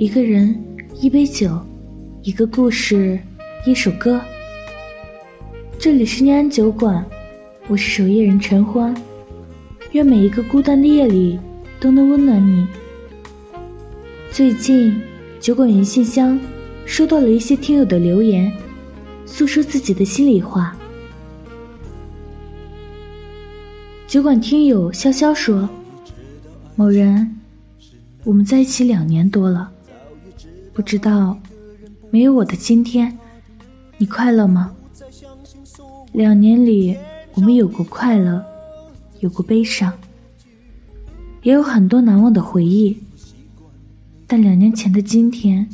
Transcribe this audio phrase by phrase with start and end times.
[0.00, 0.58] 一个人，
[0.98, 1.60] 一杯酒，
[2.22, 3.20] 一个故事，
[3.66, 4.18] 一首歌。
[5.78, 7.04] 这里是念安酒馆，
[7.68, 8.96] 我是守夜人陈欢。
[9.92, 11.38] 愿每一个孤单的夜里
[11.78, 12.66] 都能温暖你。
[14.32, 14.98] 最近，
[15.38, 16.40] 酒馆云信箱
[16.86, 18.50] 收到了一些听友的留言，
[19.26, 20.74] 诉说自己的心里话。
[24.06, 25.68] 酒馆听友潇潇说
[26.74, 27.36] ：“某人，
[28.24, 29.70] 我们在一起两年多了，
[30.72, 31.38] 不知道
[32.10, 33.16] 没有我的今天，
[33.98, 34.74] 你快乐吗？
[36.12, 36.96] 两年里，
[37.34, 38.44] 我们有过快乐，
[39.20, 39.92] 有过悲伤，
[41.42, 42.98] 也有很多难忘的回忆。
[44.26, 45.68] 但两年前的今天，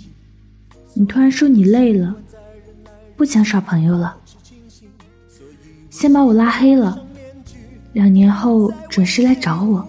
[0.95, 2.15] 你突然说你累了，
[3.17, 4.17] 不想耍朋友了，
[5.91, 7.03] 先把我拉黑了。”
[7.93, 9.87] 两年后准时来找我，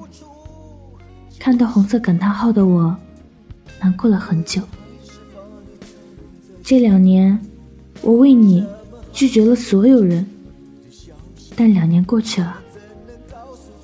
[1.37, 2.95] 看到红色感叹号的我，
[3.81, 4.61] 难过了很久。
[6.67, 7.39] 这两年，
[8.01, 8.61] 我为你
[9.13, 10.27] 拒绝了所有人，
[11.55, 12.59] 但两年过去了，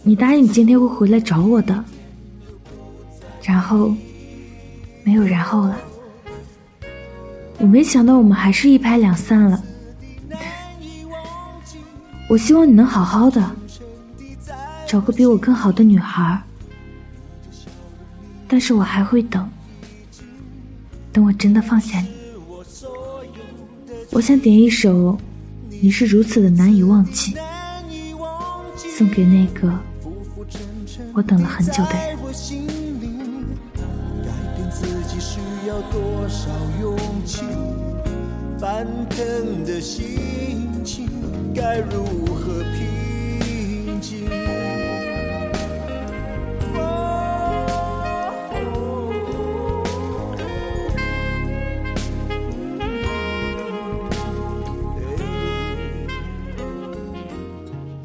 [0.02, 1.82] 你答应今天会回来找我的，
[3.42, 3.96] 然后
[5.06, 5.80] 没有然后了。
[7.58, 9.64] 我没想到我们还是一拍两散了。
[12.28, 13.50] 我希望你能好好的。
[14.86, 16.38] 找个比我更好的女孩，
[18.46, 19.50] 但是我还会等，
[21.14, 22.23] 等我真的放下你。
[24.14, 25.14] 我想点一首
[25.82, 27.34] 《你是如此的难以忘记》，
[28.96, 29.74] 送给那个
[31.14, 32.18] 我等了很久的人。
[38.60, 41.10] 翻腾的心情
[41.54, 44.73] 该如何平静？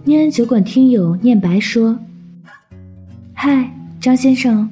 [0.09, 1.95] 念安酒馆听友念白说
[3.37, 3.71] ：“嗨，
[4.01, 4.67] 张先生，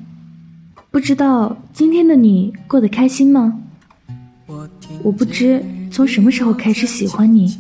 [0.91, 3.61] 不知道今天的你过得开心吗？
[5.03, 7.55] 我不知从什么时候开始喜欢你，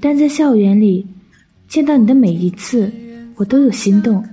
[0.00, 1.06] 但在校园里
[1.68, 2.90] 见到你的每一次，
[3.36, 4.24] 我都有心动。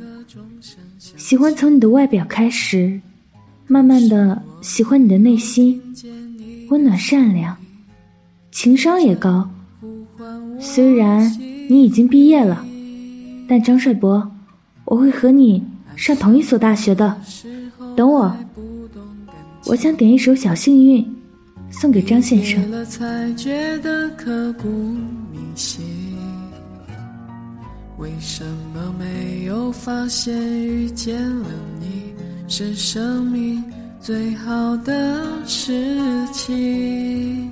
[1.18, 2.98] 喜欢从你的外表开始，
[3.68, 5.82] 慢慢的喜欢你的内心，
[6.70, 7.54] 温暖善良，
[8.52, 9.46] 情商也高。
[10.60, 11.32] 虽然……”
[11.70, 12.66] 你已经毕业了，
[13.46, 14.26] 但张帅博，
[14.86, 15.62] 我会和你
[15.98, 17.14] 上同一所大学的。
[17.94, 18.34] 等我，
[19.66, 21.04] 我想点一首《小幸运》，
[21.70, 22.64] 送给张先生。
[27.98, 30.34] 为什么没有发现
[30.64, 31.50] 遇见了
[31.82, 32.14] 你
[32.48, 33.62] 是生命
[34.00, 37.52] 最好的事情？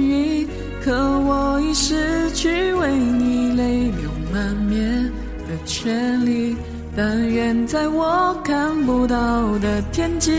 [5.65, 6.55] 权利，
[6.95, 10.31] 但愿在我看不到的天际，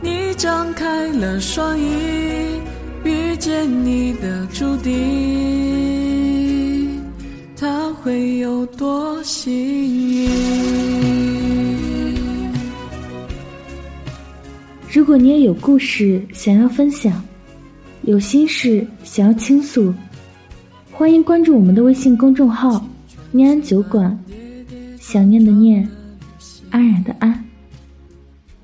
[0.00, 1.84] 你张开了双翼，
[3.04, 4.92] 遇见你的注定，
[7.56, 10.30] 他会有多幸运？
[14.90, 17.22] 如果你也有故事想要分享，
[18.02, 19.94] 有心事想要倾诉，
[20.90, 22.86] 欢迎关注我们的微信公众号。
[23.34, 24.18] 念安酒馆，
[25.00, 25.88] 想念的念，
[26.68, 27.42] 安然的安。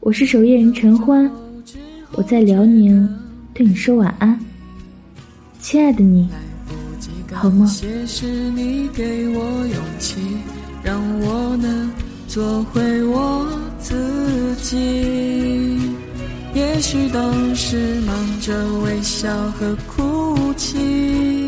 [0.01, 1.31] 我是守夜人陈欢，
[2.13, 3.09] 我在辽宁
[3.55, 4.39] 对你说晚安，
[5.59, 6.29] 亲爱的你，
[7.33, 7.67] 好梦。
[10.83, 11.91] 让我能
[12.27, 15.79] 做回我自己。
[16.55, 21.48] 也许当时忙着微笑和哭泣。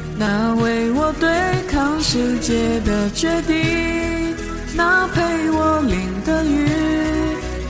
[0.23, 1.27] 那为我对
[1.67, 4.35] 抗世界的决定，
[4.75, 6.69] 那陪我淋的雨，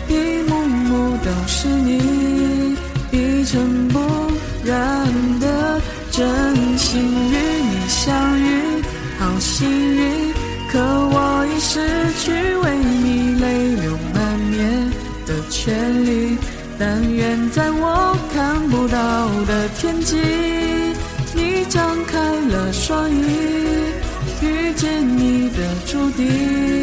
[0.09, 2.75] 一幕幕都是你，
[3.09, 3.99] 一尘不
[4.65, 5.07] 染
[5.39, 5.79] 的
[6.11, 7.01] 真心
[7.31, 7.37] 与
[7.71, 8.83] 你相遇，
[9.17, 10.33] 好幸运。
[10.69, 11.79] 可我已失
[12.19, 14.91] 去为你泪流满面
[15.25, 16.37] 的权利，
[16.77, 20.17] 但愿在我看不到的天际。
[21.81, 23.23] 张开了双翼，
[24.39, 25.57] 遇见你的
[25.87, 26.80] 注定。